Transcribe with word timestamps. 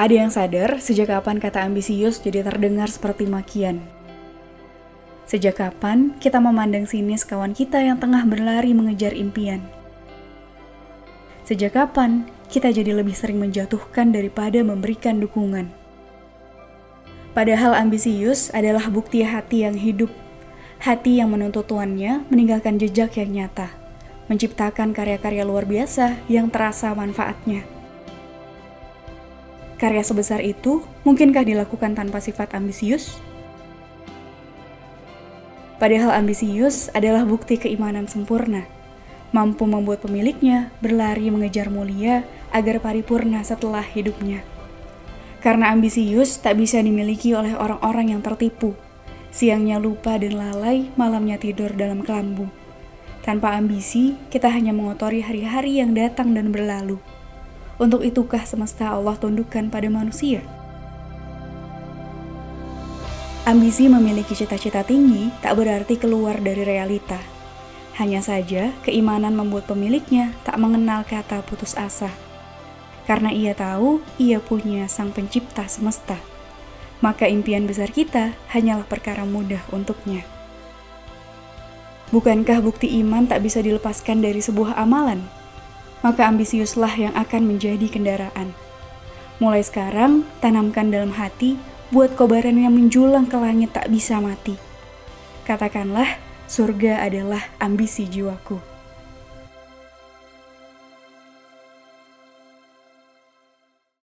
Ada 0.00 0.16
yang 0.16 0.32
sadar 0.32 0.80
sejak 0.80 1.12
kapan 1.12 1.36
kata 1.36 1.60
ambisius 1.60 2.24
jadi 2.24 2.40
terdengar 2.40 2.88
seperti 2.88 3.28
makian? 3.28 3.84
Sejak 5.28 5.60
kapan 5.60 6.16
kita 6.16 6.40
memandang 6.40 6.88
sinis 6.88 7.20
kawan 7.20 7.52
kita 7.52 7.84
yang 7.84 8.00
tengah 8.00 8.24
berlari 8.24 8.72
mengejar 8.72 9.12
impian? 9.12 9.60
Sejak 11.44 11.76
kapan 11.76 12.24
kita 12.48 12.72
jadi 12.72 12.96
lebih 12.96 13.12
sering 13.12 13.44
menjatuhkan 13.44 14.08
daripada 14.08 14.64
memberikan 14.64 15.20
dukungan? 15.20 15.68
Padahal 17.36 17.76
ambisius 17.76 18.48
adalah 18.56 18.88
bukti 18.88 19.20
hati 19.20 19.68
yang 19.68 19.76
hidup, 19.76 20.08
hati 20.80 21.20
yang 21.20 21.28
menuntut 21.28 21.68
tuannya 21.68 22.24
meninggalkan 22.32 22.80
jejak 22.80 23.20
yang 23.20 23.36
nyata, 23.36 23.68
menciptakan 24.32 24.96
karya-karya 24.96 25.44
luar 25.44 25.68
biasa 25.68 26.24
yang 26.24 26.48
terasa 26.48 26.88
manfaatnya. 26.96 27.79
Karya 29.80 30.04
sebesar 30.04 30.44
itu 30.44 30.84
mungkinkah 31.08 31.40
dilakukan 31.40 31.96
tanpa 31.96 32.20
sifat 32.20 32.52
ambisius? 32.52 33.16
Padahal 35.80 36.12
ambisius 36.12 36.92
adalah 36.92 37.24
bukti 37.24 37.56
keimanan 37.56 38.04
sempurna, 38.04 38.68
mampu 39.32 39.64
membuat 39.64 40.04
pemiliknya 40.04 40.68
berlari 40.84 41.32
mengejar 41.32 41.72
mulia 41.72 42.28
agar 42.52 42.84
paripurna 42.84 43.40
setelah 43.40 43.80
hidupnya. 43.80 44.44
Karena 45.40 45.72
ambisius 45.72 46.36
tak 46.44 46.60
bisa 46.60 46.84
dimiliki 46.84 47.32
oleh 47.32 47.56
orang-orang 47.56 48.12
yang 48.12 48.20
tertipu, 48.20 48.76
siangnya 49.32 49.80
lupa 49.80 50.20
dan 50.20 50.36
lalai, 50.36 50.92
malamnya 51.00 51.40
tidur 51.40 51.72
dalam 51.72 52.04
kelambu. 52.04 52.52
Tanpa 53.24 53.56
ambisi, 53.56 54.12
kita 54.28 54.52
hanya 54.52 54.76
mengotori 54.76 55.24
hari-hari 55.24 55.80
yang 55.80 55.96
datang 55.96 56.36
dan 56.36 56.52
berlalu. 56.52 57.00
Untuk 57.80 58.04
itukah 58.04 58.44
semesta 58.44 58.92
Allah 58.92 59.16
tundukkan 59.16 59.72
pada 59.72 59.88
manusia? 59.88 60.44
Ambisi 63.48 63.88
memiliki 63.88 64.36
cita-cita 64.36 64.84
tinggi 64.84 65.32
tak 65.40 65.56
berarti 65.56 65.96
keluar 65.96 66.36
dari 66.44 66.60
realita. 66.60 67.16
Hanya 67.96 68.20
saja, 68.20 68.76
keimanan 68.84 69.32
membuat 69.32 69.64
pemiliknya 69.64 70.36
tak 70.44 70.60
mengenal 70.60 71.08
kata 71.08 71.40
putus 71.48 71.72
asa. 71.72 72.12
Karena 73.08 73.32
ia 73.32 73.56
tahu 73.56 74.04
ia 74.20 74.44
punya 74.44 74.84
sang 74.84 75.08
pencipta 75.08 75.64
semesta. 75.64 76.20
Maka 77.00 77.32
impian 77.32 77.64
besar 77.64 77.88
kita 77.88 78.36
hanyalah 78.52 78.84
perkara 78.84 79.24
mudah 79.24 79.64
untuknya. 79.72 80.20
Bukankah 82.12 82.60
bukti 82.60 82.92
iman 83.00 83.24
tak 83.24 83.40
bisa 83.40 83.64
dilepaskan 83.64 84.20
dari 84.20 84.44
sebuah 84.44 84.76
amalan? 84.76 85.39
Maka 86.00 86.28
ambisiuslah 86.28 86.92
yang 86.96 87.14
akan 87.16 87.46
menjadi 87.46 87.86
kendaraan. 87.88 88.52
Mulai 89.40 89.64
sekarang, 89.64 90.28
tanamkan 90.44 90.92
dalam 90.92 91.16
hati, 91.16 91.56
buat 91.88 92.12
kobaran 92.14 92.60
yang 92.60 92.76
menjulang 92.76 93.24
ke 93.24 93.36
langit 93.40 93.72
tak 93.72 93.88
bisa 93.88 94.20
mati. 94.20 94.60
Katakanlah, 95.48 96.20
surga 96.44 97.02
adalah 97.02 97.48
ambisi 97.56 98.04
jiwaku. 98.04 98.79